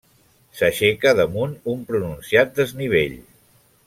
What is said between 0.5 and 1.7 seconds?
S'aixeca damunt